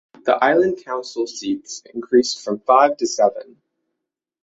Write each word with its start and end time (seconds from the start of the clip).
The 0.25 0.33
Island 0.43 0.83
Council 0.83 1.27
seats 1.27 1.83
increased 1.93 2.41
from 2.43 2.57
five 2.61 2.97
to 2.97 3.05
seven. 3.05 3.61